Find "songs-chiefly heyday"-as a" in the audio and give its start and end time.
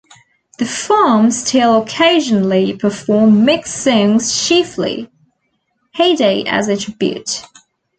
3.71-6.75